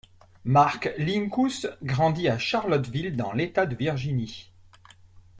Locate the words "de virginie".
3.67-4.49